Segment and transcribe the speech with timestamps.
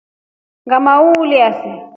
[0.65, 1.75] Ngʼama wliuya see.